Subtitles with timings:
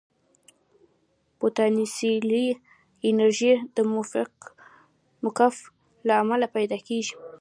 [1.39, 2.47] پوتانسیلي
[3.09, 3.77] انرژي د
[5.23, 5.55] موقف
[6.07, 7.13] له امله پیدا کېږي.